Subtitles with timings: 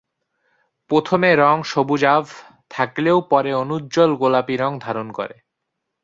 [0.89, 2.23] প্রথমে রঙ সবুজাভ
[2.71, 5.35] থাকলেও পরে অনুজ্জ্বল গোলাপি রঙ ধারণ করে।